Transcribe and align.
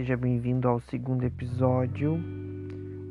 Seja 0.00 0.16
bem-vindo 0.16 0.66
ao 0.66 0.80
segundo 0.80 1.24
episódio. 1.24 2.18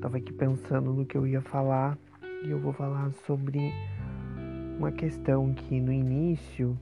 Tava 0.02 0.18
aqui 0.18 0.34
pensando 0.34 0.92
no 0.92 1.06
que 1.06 1.16
eu 1.16 1.28
ia 1.28 1.40
falar 1.40 1.96
e 2.44 2.50
eu 2.50 2.60
vou 2.60 2.74
falar 2.74 3.12
sobre 3.28 3.72
uma 4.76 4.92
questão 4.92 5.54
que 5.54 5.80
no 5.80 5.94
início 5.94 6.76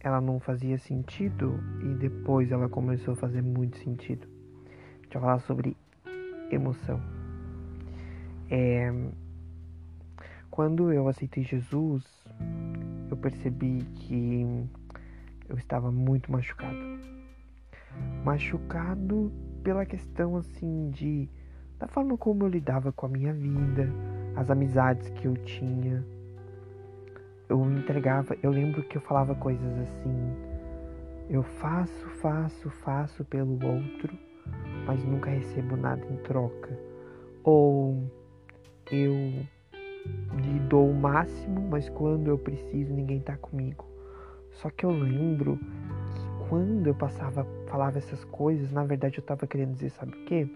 ela 0.00 0.20
não 0.20 0.40
fazia 0.40 0.76
sentido 0.76 1.54
e 1.84 1.94
depois 2.00 2.50
ela 2.50 2.68
começou 2.68 3.14
a 3.14 3.16
fazer 3.16 3.42
muito 3.42 3.78
sentido. 3.78 4.26
Deixa 5.02 5.18
eu 5.18 5.20
falar 5.20 5.38
sobre 5.38 5.76
emoção. 6.50 7.00
É... 8.50 8.92
Quando 10.50 10.92
eu 10.92 11.06
aceitei 11.06 11.44
Jesus, 11.44 12.02
eu 13.08 13.16
percebi 13.16 13.84
que 13.94 14.44
eu 15.48 15.56
estava 15.56 15.92
muito 15.92 16.32
machucado. 16.32 17.17
Machucado 18.24 19.32
pela 19.62 19.84
questão 19.84 20.36
assim 20.36 20.90
de 20.90 21.28
da 21.78 21.86
forma 21.86 22.16
como 22.18 22.42
eu 22.42 22.48
lidava 22.48 22.90
com 22.90 23.06
a 23.06 23.08
minha 23.08 23.32
vida, 23.32 23.88
as 24.34 24.50
amizades 24.50 25.08
que 25.10 25.26
eu 25.26 25.34
tinha. 25.44 26.04
Eu 27.48 27.64
entregava, 27.70 28.36
eu 28.42 28.50
lembro 28.50 28.82
que 28.82 28.96
eu 28.96 29.00
falava 29.00 29.34
coisas 29.34 29.78
assim: 29.78 30.36
eu 31.30 31.42
faço, 31.42 32.08
faço, 32.20 32.70
faço 32.70 33.24
pelo 33.24 33.52
outro, 33.64 34.16
mas 34.86 35.04
nunca 35.04 35.30
recebo 35.30 35.76
nada 35.76 36.04
em 36.10 36.16
troca. 36.18 36.78
Ou 37.44 38.10
eu 38.90 39.12
lhe 40.36 40.58
dou 40.68 40.90
o 40.90 40.94
máximo, 40.94 41.60
mas 41.68 41.88
quando 41.90 42.28
eu 42.28 42.38
preciso 42.38 42.92
ninguém 42.92 43.20
tá 43.20 43.36
comigo. 43.36 43.86
Só 44.52 44.70
que 44.70 44.84
eu 44.84 44.90
lembro 44.90 45.58
que 45.58 46.48
quando 46.48 46.86
eu 46.86 46.94
passava, 46.94 47.46
falava 47.68 47.98
essas 47.98 48.24
coisas, 48.24 48.72
na 48.72 48.84
verdade 48.84 49.18
eu 49.18 49.24
tava 49.24 49.46
querendo 49.46 49.74
dizer, 49.74 49.90
sabe 49.90 50.12
o 50.12 50.24
quê? 50.24 50.48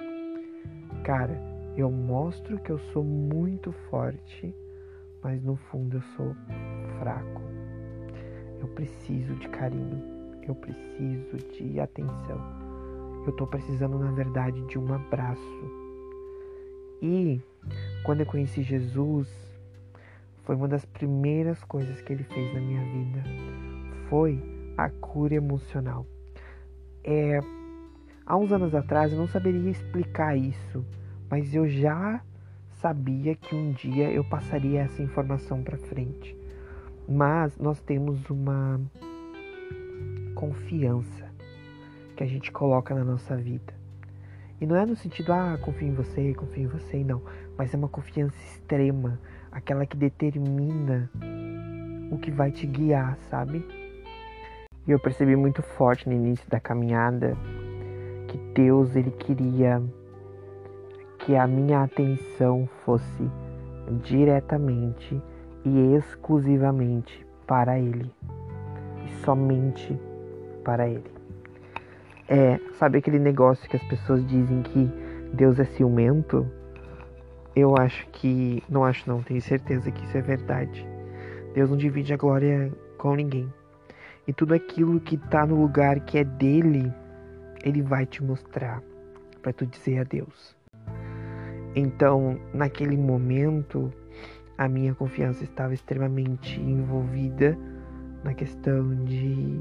Cara, 1.04 1.38
eu 1.76 1.90
mostro 1.90 2.58
que 2.58 2.70
eu 2.70 2.78
sou 2.92 3.04
muito 3.04 3.72
forte, 3.90 4.54
mas 5.22 5.42
no 5.42 5.56
fundo 5.56 5.98
eu 5.98 6.02
sou 6.16 6.34
fraco. 6.98 7.42
Eu 8.60 8.68
preciso 8.68 9.34
de 9.36 9.48
carinho, 9.48 10.02
eu 10.46 10.54
preciso 10.54 11.36
de 11.52 11.80
atenção. 11.80 12.40
Eu 13.26 13.32
tô 13.32 13.46
precisando, 13.46 13.98
na 13.98 14.10
verdade, 14.10 14.60
de 14.66 14.78
um 14.78 14.92
abraço. 14.92 15.40
E 17.00 17.40
quando 18.04 18.20
eu 18.20 18.26
conheci 18.26 18.62
Jesus, 18.62 19.28
foi 20.44 20.56
uma 20.56 20.68
das 20.68 20.84
primeiras 20.84 21.62
coisas 21.64 22.00
que 22.00 22.12
ele 22.12 22.24
fez 22.24 22.52
na 22.54 22.60
minha 22.60 22.82
vida. 22.84 23.22
Foi 24.08 24.40
a 24.76 24.88
cura 24.90 25.34
emocional. 25.34 26.06
É, 27.04 27.40
há 28.24 28.36
uns 28.36 28.52
anos 28.52 28.74
atrás 28.74 29.12
eu 29.12 29.18
não 29.18 29.26
saberia 29.26 29.70
explicar 29.70 30.36
isso, 30.36 30.84
mas 31.30 31.54
eu 31.54 31.68
já 31.68 32.22
sabia 32.80 33.34
que 33.34 33.54
um 33.54 33.72
dia 33.72 34.10
eu 34.10 34.24
passaria 34.24 34.82
essa 34.82 35.02
informação 35.02 35.62
para 35.62 35.78
frente. 35.78 36.36
Mas 37.08 37.56
nós 37.58 37.80
temos 37.80 38.28
uma 38.30 38.80
confiança 40.34 41.30
que 42.16 42.22
a 42.22 42.26
gente 42.26 42.50
coloca 42.50 42.94
na 42.94 43.04
nossa 43.04 43.36
vida. 43.36 43.74
E 44.60 44.66
não 44.66 44.76
é 44.76 44.86
no 44.86 44.94
sentido, 44.94 45.32
ah, 45.32 45.58
confio 45.60 45.88
em 45.88 45.94
você, 45.94 46.34
confio 46.34 46.64
em 46.64 46.66
você, 46.68 47.02
não. 47.02 47.22
Mas 47.56 47.74
é 47.74 47.76
uma 47.76 47.88
confiança 47.88 48.36
extrema, 48.36 49.18
aquela 49.50 49.84
que 49.84 49.96
determina 49.96 51.10
o 52.10 52.18
que 52.18 52.30
vai 52.30 52.52
te 52.52 52.66
guiar, 52.66 53.18
sabe? 53.28 53.81
E 54.86 54.90
eu 54.90 54.98
percebi 54.98 55.36
muito 55.36 55.62
forte 55.62 56.08
no 56.08 56.14
início 56.14 56.48
da 56.50 56.58
caminhada 56.58 57.36
que 58.28 58.38
Deus 58.54 58.96
ele 58.96 59.10
queria 59.10 59.82
que 61.18 61.36
a 61.36 61.46
minha 61.46 61.82
atenção 61.84 62.68
fosse 62.84 63.30
diretamente 64.02 65.22
e 65.64 65.94
exclusivamente 65.94 67.24
para 67.46 67.78
Ele 67.78 68.10
e 69.04 69.24
somente 69.24 69.98
para 70.64 70.88
Ele. 70.88 71.10
É, 72.28 72.58
sabe 72.74 72.98
aquele 72.98 73.18
negócio 73.18 73.68
que 73.68 73.76
as 73.76 73.82
pessoas 73.84 74.26
dizem 74.26 74.62
que 74.62 74.90
Deus 75.32 75.58
é 75.58 75.64
ciumento? 75.64 76.46
Eu 77.54 77.76
acho 77.76 78.06
que. 78.08 78.62
Não 78.68 78.84
acho, 78.84 79.08
não, 79.08 79.22
tenho 79.22 79.40
certeza 79.40 79.90
que 79.90 80.04
isso 80.04 80.16
é 80.16 80.22
verdade. 80.22 80.86
Deus 81.54 81.68
não 81.68 81.76
divide 81.76 82.14
a 82.14 82.16
glória 82.16 82.72
com 82.96 83.14
ninguém. 83.14 83.52
E 84.26 84.32
tudo 84.32 84.54
aquilo 84.54 85.00
que 85.00 85.16
está 85.16 85.44
no 85.44 85.60
lugar 85.60 86.00
que 86.00 86.18
é 86.18 86.24
dele, 86.24 86.92
ele 87.64 87.82
vai 87.82 88.06
te 88.06 88.22
mostrar 88.22 88.82
para 89.42 89.52
tu 89.52 89.66
dizer 89.66 89.98
a 89.98 90.04
Deus. 90.04 90.56
Então, 91.74 92.38
naquele 92.52 92.96
momento, 92.96 93.92
a 94.56 94.68
minha 94.68 94.94
confiança 94.94 95.42
estava 95.42 95.74
extremamente 95.74 96.60
envolvida 96.60 97.58
na 98.22 98.34
questão 98.34 98.94
de 99.04 99.58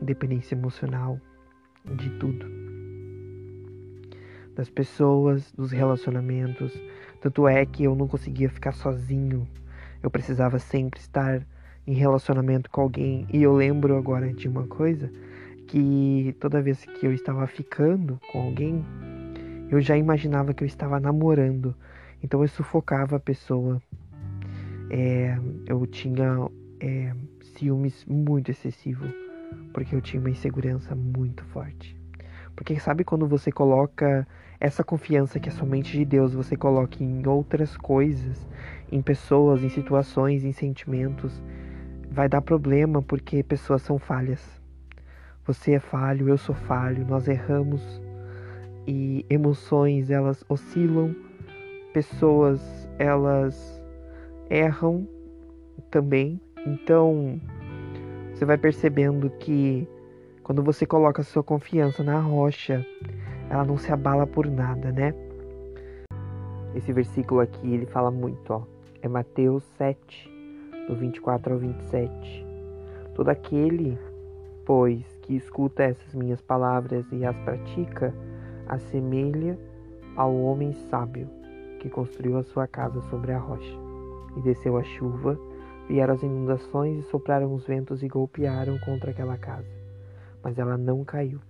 dependência 0.00 0.54
emocional, 0.54 1.20
de 1.96 2.10
tudo. 2.18 2.46
Das 4.54 4.70
pessoas, 4.70 5.50
dos 5.52 5.72
relacionamentos. 5.72 6.72
Tanto 7.20 7.48
é 7.48 7.66
que 7.66 7.84
eu 7.84 7.94
não 7.96 8.06
conseguia 8.06 8.48
ficar 8.48 8.72
sozinho. 8.72 9.48
Eu 10.02 10.10
precisava 10.10 10.58
sempre 10.58 11.00
estar 11.00 11.44
em 11.86 11.94
relacionamento 11.94 12.70
com 12.70 12.80
alguém. 12.80 13.26
E 13.32 13.42
eu 13.42 13.54
lembro 13.54 13.96
agora 13.96 14.32
de 14.32 14.48
uma 14.48 14.66
coisa 14.66 15.10
que 15.66 16.34
toda 16.40 16.62
vez 16.62 16.84
que 16.84 17.06
eu 17.06 17.12
estava 17.12 17.46
ficando 17.46 18.20
com 18.30 18.42
alguém, 18.42 18.84
eu 19.70 19.80
já 19.80 19.96
imaginava 19.96 20.54
que 20.54 20.64
eu 20.64 20.66
estava 20.66 20.98
namorando. 20.98 21.74
Então 22.22 22.42
eu 22.42 22.48
sufocava 22.48 23.16
a 23.16 23.20
pessoa. 23.20 23.80
É, 24.90 25.36
eu 25.66 25.86
tinha 25.86 26.48
é, 26.80 27.12
ciúmes 27.40 28.04
muito 28.04 28.50
excessivo, 28.50 29.04
porque 29.72 29.94
eu 29.94 30.00
tinha 30.00 30.20
uma 30.20 30.30
insegurança 30.30 30.94
muito 30.94 31.44
forte. 31.46 31.96
Porque 32.54 32.78
sabe 32.78 33.04
quando 33.04 33.26
você 33.26 33.52
coloca 33.52 34.26
essa 34.58 34.82
confiança 34.82 35.38
que 35.38 35.48
é 35.48 35.52
somente 35.52 35.92
de 35.92 36.04
Deus, 36.04 36.32
você 36.32 36.56
coloca 36.56 37.02
em 37.02 37.26
outras 37.26 37.76
coisas, 37.76 38.46
em 38.90 39.02
pessoas, 39.02 39.62
em 39.62 39.68
situações, 39.68 40.44
em 40.44 40.52
sentimentos, 40.52 41.42
vai 42.16 42.30
dar 42.30 42.40
problema 42.40 43.02
porque 43.02 43.42
pessoas 43.42 43.82
são 43.82 43.98
falhas. 43.98 44.40
Você 45.46 45.72
é 45.72 45.78
falho, 45.78 46.30
eu 46.30 46.38
sou 46.38 46.54
falho, 46.54 47.06
nós 47.06 47.28
erramos 47.28 48.00
e 48.86 49.26
emoções 49.28 50.10
elas 50.10 50.42
oscilam, 50.48 51.14
pessoas 51.92 52.88
elas 52.98 53.82
erram 54.48 55.06
também. 55.90 56.40
Então, 56.66 57.38
você 58.32 58.46
vai 58.46 58.56
percebendo 58.56 59.28
que 59.28 59.86
quando 60.42 60.62
você 60.62 60.86
coloca 60.86 61.22
sua 61.22 61.42
confiança 61.42 62.02
na 62.02 62.18
rocha, 62.18 62.84
ela 63.50 63.62
não 63.62 63.76
se 63.76 63.92
abala 63.92 64.26
por 64.26 64.46
nada, 64.46 64.90
né? 64.90 65.12
Esse 66.74 66.94
versículo 66.94 67.40
aqui, 67.40 67.74
ele 67.74 67.84
fala 67.84 68.10
muito, 68.10 68.54
ó. 68.54 68.62
É 69.02 69.08
Mateus 69.08 69.62
7, 69.76 70.35
do 70.86 70.94
24 70.94 71.52
ao 71.52 71.58
27. 71.58 72.46
Todo 73.14 73.28
aquele, 73.28 73.98
pois, 74.64 75.04
que 75.22 75.34
escuta 75.34 75.82
essas 75.82 76.14
minhas 76.14 76.40
palavras 76.40 77.04
e 77.12 77.24
as 77.24 77.36
pratica, 77.38 78.14
assemelha 78.66 79.58
ao 80.16 80.34
homem 80.34 80.72
sábio 80.72 81.28
que 81.80 81.90
construiu 81.90 82.38
a 82.38 82.42
sua 82.42 82.66
casa 82.66 83.00
sobre 83.02 83.32
a 83.32 83.38
rocha. 83.38 83.78
E 84.36 84.40
desceu 84.40 84.76
a 84.76 84.82
chuva, 84.82 85.38
vieram 85.88 86.14
as 86.14 86.22
inundações 86.22 86.98
e 86.98 87.08
sopraram 87.08 87.54
os 87.54 87.66
ventos 87.66 88.02
e 88.02 88.08
golpearam 88.08 88.78
contra 88.78 89.10
aquela 89.10 89.36
casa. 89.36 89.70
Mas 90.42 90.58
ela 90.58 90.76
não 90.76 91.04
caiu, 91.04 91.40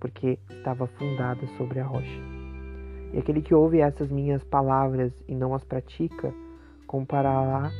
porque 0.00 0.38
estava 0.48 0.86
fundada 0.86 1.46
sobre 1.58 1.80
a 1.80 1.84
rocha. 1.84 2.20
E 3.12 3.18
aquele 3.18 3.42
que 3.42 3.54
ouve 3.54 3.80
essas 3.80 4.10
minhas 4.10 4.42
palavras 4.44 5.12
e 5.28 5.34
não 5.34 5.54
as 5.54 5.64
pratica, 5.64 6.32
comparará 6.86 7.70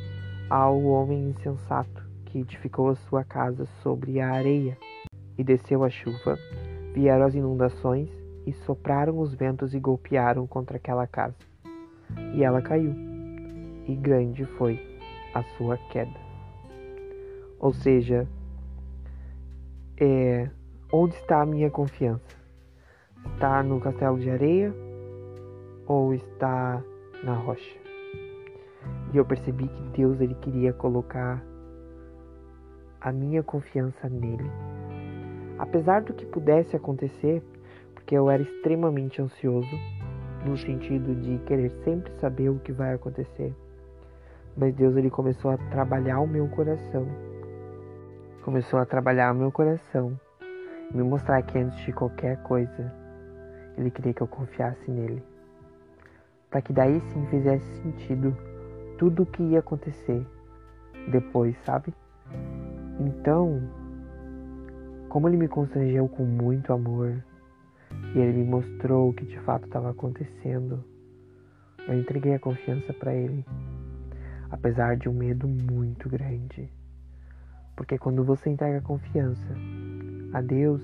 ao 0.53 0.83
homem 0.83 1.29
insensato 1.29 2.07
que 2.25 2.37
edificou 2.37 2.89
a 2.89 2.95
sua 2.95 3.23
casa 3.23 3.65
sobre 3.81 4.19
a 4.19 4.29
areia. 4.29 4.77
E 5.35 5.43
desceu 5.43 5.83
a 5.83 5.89
chuva, 5.89 6.37
vieram 6.93 7.25
as 7.25 7.33
inundações 7.33 8.07
e 8.45 8.53
sopraram 8.53 9.17
os 9.17 9.33
ventos 9.33 9.73
e 9.73 9.79
golpearam 9.79 10.45
contra 10.45 10.77
aquela 10.77 11.07
casa. 11.07 11.35
E 12.35 12.43
ela 12.43 12.61
caiu, 12.61 12.93
e 13.87 13.95
grande 13.95 14.45
foi 14.45 14.79
a 15.33 15.41
sua 15.57 15.75
queda. 15.89 16.19
Ou 17.57 17.73
seja, 17.73 18.27
é, 19.99 20.47
onde 20.91 21.15
está 21.15 21.41
a 21.41 21.47
minha 21.47 21.71
confiança? 21.71 22.37
Está 23.33 23.63
no 23.63 23.81
castelo 23.81 24.19
de 24.19 24.29
areia 24.29 24.71
ou 25.87 26.13
está 26.13 26.79
na 27.23 27.33
rocha? 27.33 27.82
E 29.13 29.17
eu 29.17 29.23
percebi 29.23 29.67
que 29.67 29.81
Deus 29.95 30.19
ele 30.19 30.33
queria 30.35 30.73
colocar 30.73 31.43
a 32.99 33.11
minha 33.11 33.43
confiança 33.43 34.09
nele. 34.09 34.49
Apesar 35.59 36.01
do 36.01 36.13
que 36.13 36.25
pudesse 36.25 36.75
acontecer, 36.75 37.43
porque 37.93 38.15
eu 38.17 38.29
era 38.29 38.41
extremamente 38.41 39.21
ansioso, 39.21 39.69
no 40.43 40.57
sentido 40.57 41.13
de 41.15 41.37
querer 41.45 41.69
sempre 41.83 42.11
saber 42.13 42.49
o 42.49 42.59
que 42.59 42.71
vai 42.71 42.93
acontecer. 42.93 43.55
Mas 44.57 44.73
Deus 44.73 44.95
ele 44.97 45.09
começou 45.09 45.51
a 45.51 45.57
trabalhar 45.57 46.19
o 46.19 46.27
meu 46.27 46.47
coração. 46.47 47.07
Começou 48.43 48.79
a 48.79 48.85
trabalhar 48.85 49.31
o 49.31 49.35
meu 49.35 49.51
coração, 49.51 50.19
me 50.91 51.03
mostrar 51.03 51.41
que 51.43 51.57
antes 51.57 51.77
de 51.85 51.93
qualquer 51.93 52.41
coisa, 52.43 52.91
ele 53.77 53.89
queria 53.91 54.13
que 54.13 54.21
eu 54.21 54.27
confiasse 54.27 54.89
nele. 54.89 55.23
Para 56.49 56.61
que 56.61 56.73
daí 56.73 56.99
sim 56.99 57.25
fizesse 57.27 57.65
sentido 57.81 58.35
tudo 59.03 59.23
o 59.23 59.25
que 59.25 59.43
ia 59.43 59.59
acontecer 59.59 60.25
depois, 61.11 61.57
sabe? 61.65 61.93
Então, 63.01 63.61
como 65.09 65.27
ele 65.27 65.35
me 65.35 65.49
constrangeu 65.49 66.07
com 66.07 66.23
muito 66.23 66.71
amor 66.71 67.21
e 68.15 68.19
ele 68.19 68.37
me 68.37 68.45
mostrou 68.45 69.09
o 69.09 69.13
que 69.13 69.25
de 69.25 69.37
fato 69.41 69.65
estava 69.65 69.89
acontecendo, 69.89 70.85
eu 71.85 71.99
entreguei 71.99 72.33
a 72.33 72.39
confiança 72.39 72.93
para 72.93 73.13
ele, 73.13 73.45
apesar 74.49 74.95
de 74.95 75.09
um 75.09 75.13
medo 75.13 75.49
muito 75.49 76.07
grande. 76.07 76.71
Porque 77.75 77.97
quando 77.97 78.23
você 78.23 78.49
entrega 78.49 78.77
a 78.77 78.81
confiança 78.81 79.53
a 80.31 80.39
Deus, 80.39 80.81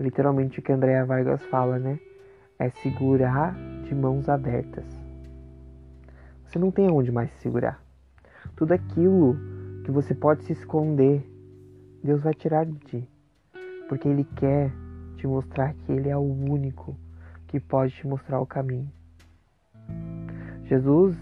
é 0.00 0.02
literalmente 0.02 0.58
o 0.58 0.62
que 0.62 0.72
Andréa 0.72 1.04
Vargas 1.04 1.44
fala, 1.48 1.78
né? 1.78 2.00
É 2.58 2.70
segurar 2.70 3.54
de 3.84 3.94
mãos 3.94 4.26
abertas. 4.26 5.01
Você 6.52 6.58
não 6.58 6.70
tem 6.70 6.90
onde 6.90 7.10
mais 7.10 7.30
se 7.30 7.38
segurar. 7.38 7.82
Tudo 8.54 8.72
aquilo 8.72 9.38
que 9.84 9.90
você 9.90 10.14
pode 10.14 10.44
se 10.44 10.52
esconder, 10.52 11.26
Deus 12.04 12.22
vai 12.22 12.34
tirar 12.34 12.66
de 12.66 12.78
ti. 12.80 13.08
Porque 13.88 14.06
Ele 14.06 14.22
quer 14.36 14.70
te 15.16 15.26
mostrar 15.26 15.72
que 15.72 15.90
Ele 15.90 16.10
é 16.10 16.16
o 16.16 16.20
único 16.20 16.94
que 17.46 17.58
pode 17.58 17.94
te 17.94 18.06
mostrar 18.06 18.38
o 18.38 18.44
caminho. 18.44 18.86
Jesus 20.64 21.16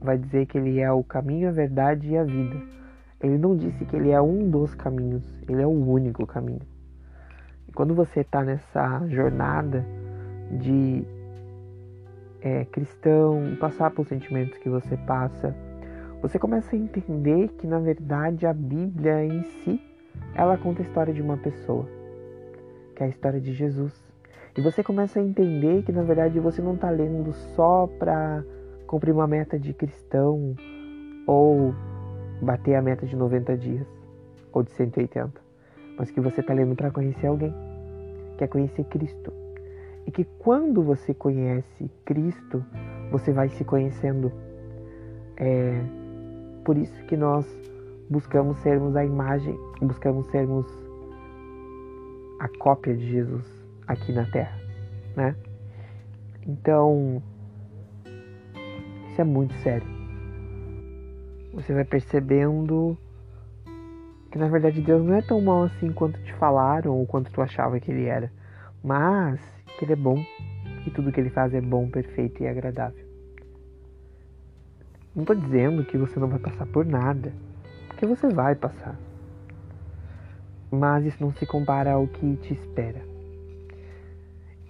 vai 0.00 0.16
dizer 0.16 0.46
que 0.46 0.56
Ele 0.56 0.80
é 0.80 0.90
o 0.90 1.04
caminho, 1.04 1.50
a 1.50 1.52
verdade 1.52 2.08
e 2.08 2.16
a 2.16 2.24
vida. 2.24 2.56
Ele 3.20 3.36
não 3.36 3.54
disse 3.54 3.84
que 3.84 3.94
Ele 3.94 4.08
é 4.08 4.22
um 4.22 4.48
dos 4.48 4.74
caminhos, 4.74 5.22
Ele 5.46 5.60
é 5.60 5.66
o 5.66 5.68
único 5.68 6.26
caminho. 6.26 6.62
E 7.68 7.72
quando 7.72 7.94
você 7.94 8.20
está 8.20 8.42
nessa 8.42 9.06
jornada 9.08 9.84
de 10.50 11.06
é, 12.42 12.64
cristão, 12.66 13.56
passar 13.60 13.90
pelos 13.90 14.08
sentimentos 14.08 14.58
que 14.58 14.68
você 14.68 14.96
passa, 14.96 15.54
você 16.20 16.38
começa 16.38 16.74
a 16.74 16.78
entender 16.78 17.48
que 17.58 17.66
na 17.66 17.78
verdade 17.78 18.46
a 18.46 18.52
Bíblia 18.52 19.24
em 19.24 19.42
si, 19.42 19.80
ela 20.34 20.56
conta 20.56 20.82
a 20.82 20.84
história 20.84 21.14
de 21.14 21.22
uma 21.22 21.36
pessoa, 21.36 21.86
que 22.94 23.02
é 23.02 23.06
a 23.06 23.08
história 23.08 23.40
de 23.40 23.52
Jesus. 23.52 23.92
E 24.56 24.60
você 24.60 24.82
começa 24.82 25.18
a 25.18 25.22
entender 25.22 25.82
que 25.82 25.92
na 25.92 26.02
verdade 26.02 26.38
você 26.38 26.60
não 26.60 26.74
está 26.74 26.90
lendo 26.90 27.32
só 27.32 27.88
para 27.98 28.44
cumprir 28.86 29.12
uma 29.12 29.26
meta 29.26 29.58
de 29.58 29.72
cristão 29.72 30.54
ou 31.26 31.74
bater 32.42 32.74
a 32.74 32.82
meta 32.82 33.06
de 33.06 33.16
90 33.16 33.56
dias 33.56 33.86
ou 34.52 34.62
de 34.62 34.70
180, 34.72 35.40
mas 35.96 36.10
que 36.10 36.20
você 36.20 36.40
está 36.40 36.52
lendo 36.52 36.74
para 36.74 36.90
conhecer 36.90 37.26
alguém, 37.26 37.54
quer 38.36 38.48
conhecer 38.48 38.84
Cristo. 38.84 39.41
E 40.06 40.10
que 40.10 40.24
quando 40.38 40.82
você 40.82 41.14
conhece 41.14 41.90
Cristo, 42.04 42.64
você 43.10 43.32
vai 43.32 43.48
se 43.48 43.64
conhecendo. 43.64 44.32
É, 45.36 45.80
por 46.64 46.76
isso 46.76 47.04
que 47.04 47.16
nós 47.16 47.46
buscamos 48.08 48.58
sermos 48.58 48.94
a 48.96 49.04
imagem, 49.04 49.58
buscamos 49.80 50.26
sermos 50.28 50.66
a 52.38 52.48
cópia 52.58 52.94
de 52.96 53.10
Jesus 53.10 53.46
aqui 53.86 54.12
na 54.12 54.24
Terra, 54.26 54.58
né? 55.16 55.36
Então, 56.46 57.22
isso 59.08 59.20
é 59.20 59.24
muito 59.24 59.54
sério. 59.62 59.86
Você 61.54 61.72
vai 61.72 61.84
percebendo 61.84 62.96
que 64.30 64.38
na 64.38 64.48
verdade 64.48 64.80
Deus 64.80 65.04
não 65.04 65.14
é 65.14 65.20
tão 65.22 65.40
mal 65.40 65.64
assim 65.64 65.92
quanto 65.92 66.18
te 66.22 66.32
falaram 66.34 66.96
ou 66.96 67.06
quanto 67.06 67.30
tu 67.30 67.42
achava 67.42 67.78
que 67.78 67.92
ele 67.92 68.06
era, 68.06 68.32
mas 68.82 69.38
que 69.82 69.86
ele 69.86 69.94
é 69.94 69.96
bom 69.96 70.24
e 70.86 70.90
tudo 70.90 71.10
que 71.10 71.20
ele 71.20 71.30
faz 71.30 71.52
é 71.52 71.60
bom, 71.60 71.88
perfeito 71.90 72.40
e 72.40 72.46
agradável. 72.46 73.04
Não 75.14 75.24
estou 75.24 75.34
dizendo 75.34 75.84
que 75.84 75.98
você 75.98 76.20
não 76.20 76.28
vai 76.28 76.38
passar 76.38 76.66
por 76.66 76.86
nada, 76.86 77.32
porque 77.88 78.06
você 78.06 78.28
vai 78.28 78.54
passar. 78.54 78.96
Mas 80.70 81.04
isso 81.04 81.16
não 81.20 81.32
se 81.32 81.44
compara 81.44 81.92
ao 81.92 82.06
que 82.06 82.36
te 82.36 82.54
espera. 82.54 83.02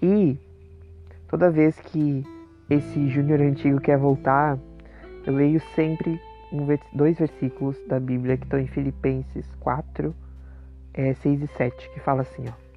E 0.00 0.38
toda 1.28 1.50
vez 1.50 1.78
que 1.78 2.24
esse 2.70 3.08
júnior 3.10 3.40
antigo 3.40 3.80
quer 3.80 3.98
voltar, 3.98 4.58
eu 5.26 5.34
leio 5.34 5.60
sempre 5.74 6.18
um, 6.50 6.66
dois 6.94 7.18
versículos 7.18 7.78
da 7.86 8.00
Bíblia 8.00 8.38
que 8.38 8.44
estão 8.44 8.58
em 8.58 8.66
Filipenses 8.66 9.46
4, 9.60 10.14
é, 10.94 11.12
6 11.14 11.42
e 11.42 11.46
7, 11.48 11.90
que 11.90 12.00
fala 12.00 12.22
assim, 12.22 12.46
ó. 12.48 12.71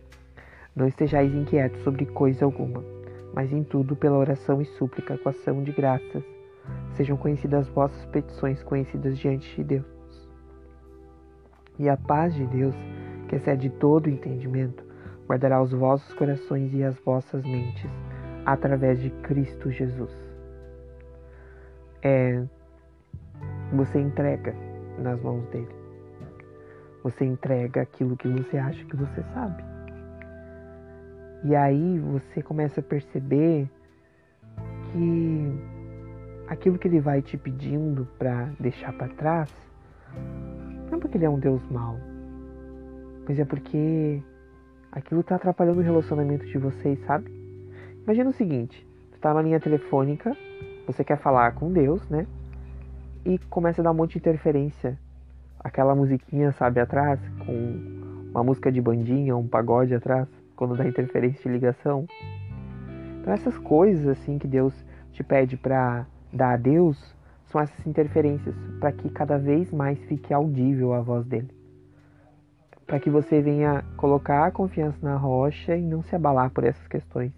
Não 0.76 0.88
estejais 0.88 1.34
inquietos 1.34 1.82
sobre 1.84 2.06
coisa 2.06 2.44
alguma, 2.44 2.84
mas 3.34 3.52
em 3.54 3.64
tudo, 3.64 3.96
pela 3.96 4.18
oração 4.18 4.62
e 4.62 4.66
súplica, 4.66 5.18
com 5.18 5.30
ação 5.30 5.64
de 5.64 5.72
graças, 5.72 6.24
sejam 6.96 7.16
conhecidas 7.16 7.68
vossas 7.70 8.06
petições 8.08 8.62
conhecidas 8.62 9.18
diante 9.18 9.56
de 9.56 9.64
Deus. 9.64 9.86
E 11.80 11.88
a 11.88 11.96
paz 11.96 12.34
de 12.34 12.46
Deus, 12.48 12.76
que 13.30 13.36
excede 13.36 13.70
todo 13.70 14.10
entendimento, 14.10 14.84
guardará 15.28 15.62
os 15.62 15.72
vossos 15.72 16.14
corações 16.14 16.74
e 16.74 16.84
as 16.84 16.98
vossas 17.00 17.44
mentes 17.44 17.90
através 18.46 19.02
de 19.02 19.10
Cristo 19.10 19.72
Jesus. 19.72 20.14
É, 22.02 22.44
você 23.74 24.00
entrega 24.00 24.54
nas 25.00 25.22
mãos 25.22 25.48
dele. 25.48 25.76
Você 27.04 27.26
entrega 27.26 27.82
aquilo 27.82 28.18
que 28.18 28.28
você 28.28 28.58
acha 28.58 28.84
que 28.86 28.96
você 28.96 29.24
sabe. 29.34 29.75
E 31.44 31.56
aí 31.56 32.00
você 32.00 32.42
começa 32.42 32.80
a 32.80 32.84
perceber 32.84 33.70
que 34.92 35.76
aquilo 36.48 36.78
que 36.78 36.88
ele 36.88 37.00
vai 37.00 37.22
te 37.22 37.38
pedindo 37.38 38.08
para 38.18 38.50
deixar 38.60 38.94
para 38.94 39.10
trás, 39.10 39.52
não 40.90 40.98
é 40.98 41.02
porque 41.02 41.18
ele 41.18 41.26
é 41.26 41.30
um 41.30 41.40
Deus 41.40 41.62
mau, 41.70 41.98
mas 43.28 43.40
é 43.40 43.46
porque 43.46 44.22
aquilo 44.92 45.24
tá 45.24 45.36
atrapalhando 45.36 45.80
o 45.80 45.84
relacionamento 45.84 46.46
de 46.46 46.58
vocês, 46.58 47.00
sabe? 47.06 47.30
Imagina 48.04 48.30
o 48.30 48.34
seguinte, 48.34 48.88
tu 49.12 49.20
tá 49.20 49.34
na 49.34 49.42
linha 49.42 49.60
telefônica, 49.60 50.36
você 50.88 51.04
quer 51.04 51.18
falar 51.18 51.54
com 51.54 51.72
Deus, 51.72 52.08
né? 52.10 52.28
E 53.26 53.40
começa 53.50 53.82
a 53.82 53.84
dar 53.84 53.92
um 53.92 53.96
monte 53.96 54.14
de 54.14 54.18
interferência. 54.20 54.98
Aquela 55.60 55.96
musiquinha, 55.96 56.52
sabe, 56.52 56.80
atrás, 56.80 57.20
com 57.40 58.30
uma 58.30 58.44
música 58.44 58.72
de 58.72 58.80
bandinha, 58.80 59.36
um 59.36 59.48
pagode 59.48 59.96
atrás, 59.96 60.28
quando 60.56 60.76
dá 60.76 60.88
interferência 60.88 61.42
de 61.44 61.50
ligação. 61.50 62.06
Então 63.22 63.34
essas 63.34 63.58
coisas 63.58 64.08
assim 64.08 64.38
que 64.38 64.48
Deus 64.48 64.74
te 65.12 65.24
pede 65.24 65.58
para 65.58 66.06
dar 66.32 66.54
a 66.54 66.58
Deus 66.58 67.16
são 67.46 67.62
essas 67.62 67.86
interferências, 67.88 68.56
para 68.80 68.92
que 68.92 69.10
cada 69.10 69.38
vez 69.38 69.72
mais 69.72 69.98
fique 70.06 70.34
audível 70.34 70.94
a 70.94 71.02
voz 71.02 71.26
dele. 71.26 71.50
Para 72.86 73.00
que 73.00 73.10
você 73.10 73.42
venha 73.42 73.84
colocar 73.98 74.46
a 74.46 74.52
confiança 74.52 74.98
na 75.02 75.16
rocha 75.16 75.76
e 75.76 75.82
não 75.82 76.04
se 76.04 76.16
abalar 76.16 76.52
por 76.52 76.64
essas 76.64 76.88
questões 76.88 77.32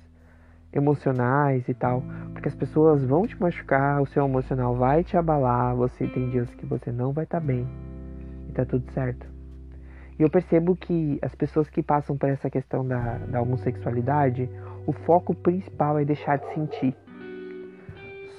emocionais 0.74 1.68
e 1.70 1.74
tal, 1.74 2.04
porque 2.34 2.50
as 2.50 2.56
pessoas 2.56 3.04
vão 3.04 3.26
te 3.26 3.40
machucar, 3.40 4.02
o 4.02 4.06
seu 4.06 4.26
emocional 4.26 4.76
vai 4.76 5.04
te 5.04 5.16
abalar, 5.16 5.76
você 5.76 6.08
tem 6.08 6.30
dias 6.30 6.54
que 6.56 6.66
você 6.66 6.92
não 6.92 7.14
vai 7.14 7.24
estar 7.24 7.40
tá 7.40 7.46
bem 7.46 7.68
e 8.50 8.52
tá 8.52 8.66
tudo 8.66 8.92
certo. 8.92 9.37
E 10.20 10.24
eu 10.24 10.30
percebo 10.30 10.76
que 10.76 11.20
as 11.22 11.36
pessoas 11.36 11.70
que 11.70 11.84
passam 11.84 12.18
por 12.18 12.30
essa 12.30 12.50
questão 12.50 12.88
da, 12.88 13.18
da 13.20 13.42
homossexualidade, 13.42 14.50
o 14.86 14.92
foco 14.92 15.36
principal 15.36 16.00
é 16.00 16.06
deixar 16.06 16.38
de 16.38 16.54
sentir 16.54 16.96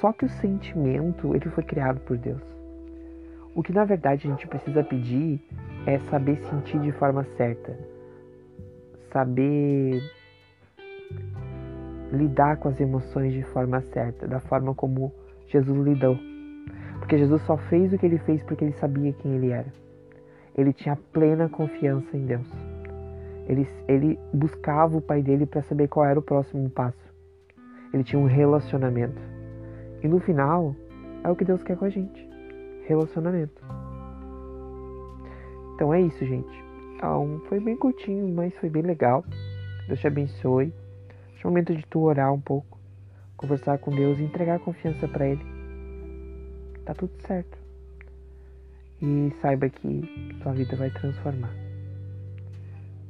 só 0.01 0.13
que 0.13 0.25
o 0.25 0.29
sentimento, 0.29 1.35
ele 1.35 1.49
foi 1.51 1.65
criado 1.65 2.01
por 2.01 2.17
Deus. 2.17 2.43
O 3.55 3.63
que 3.63 3.73
na 3.73 3.85
verdade 3.85 4.27
a 4.27 4.31
gente 4.31 4.47
precisa 4.47 4.85
pedir 4.85 5.41
é 5.87 5.99
saber 5.99 6.37
sentir 6.37 6.81
de 6.81 6.93
forma 6.93 7.25
certa. 7.37 7.77
Saber 9.13 10.01
lidar 12.13 12.59
com 12.59 12.69
as 12.69 12.81
emoções 12.81 13.33
de 13.33 13.43
forma 13.43 13.81
certa, 13.81 14.29
da 14.29 14.39
forma 14.39 14.73
como 14.75 15.13
Jesus 15.49 15.77
lidou. 15.85 16.17
Porque 17.01 17.19
Jesus 17.19 17.43
só 17.43 17.57
fez 17.57 17.93
o 17.93 17.99
que 17.99 18.07
ele 18.07 18.19
fez 18.19 18.43
porque 18.45 18.65
ele 18.65 18.75
sabia 18.75 19.13
quem 19.15 19.35
ele 19.35 19.51
era. 19.51 19.73
Ele 20.59 20.73
tinha 20.73 20.97
plena 21.13 21.49
confiança 21.49 22.17
em 22.17 22.27
Deus. 22.27 22.47
Ele, 23.47 23.67
ele 23.87 24.19
buscava 24.35 24.97
o 24.97 25.01
pai 25.01 25.23
dele 25.23 25.47
para 25.47 25.63
saber 25.63 25.87
qual 25.87 26.05
era 26.05 26.19
o 26.19 26.23
próximo 26.23 26.69
passo. 26.69 26.99
Ele 27.95 28.03
tinha 28.03 28.21
um 28.21 28.27
relacionamento. 28.27 29.23
E 30.03 30.09
no 30.09 30.19
final, 30.19 30.75
é 31.23 31.31
o 31.31 31.37
que 31.37 31.45
Deus 31.45 31.63
quer 31.63 31.77
com 31.77 31.85
a 31.85 31.89
gente: 31.89 32.29
relacionamento. 32.89 33.63
Então 35.75 35.95
é 35.95 36.01
isso, 36.01 36.27
gente. 36.27 36.65
Então, 36.97 37.41
foi 37.49 37.61
bem 37.61 37.77
curtinho, 37.77 38.29
mas 38.35 38.53
foi 38.59 38.69
bem 38.69 38.83
legal. 38.83 39.25
Deus 39.87 40.01
te 40.01 40.09
abençoe. 40.09 40.75
Acho 41.37 41.47
é 41.47 41.49
o 41.49 41.51
momento 41.51 41.73
de 41.73 41.87
tu 41.87 42.01
orar 42.01 42.35
um 42.35 42.41
pouco, 42.41 42.77
conversar 43.37 43.79
com 43.79 43.93
Deus 43.93 44.19
e 44.19 44.25
entregar 44.25 44.59
confiança 44.59 45.07
para 45.07 45.29
Ele. 45.29 45.47
Tá 46.85 46.95
tudo 46.95 47.13
certo. 47.21 47.68
E 49.01 49.33
saiba 49.41 49.69
que 49.69 50.39
sua 50.43 50.53
vida 50.53 50.77
vai 50.77 50.91
transformar. 50.91 51.55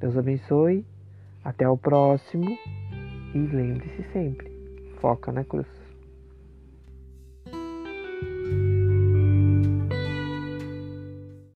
Deus 0.01 0.17
abençoe. 0.17 0.85
Até 1.45 1.69
o 1.69 1.77
próximo. 1.77 2.59
E 3.35 3.39
lembre-se 3.39 4.03
sempre: 4.13 4.51
foca 5.01 5.33
na 5.33 5.45
cruz. 5.45 5.78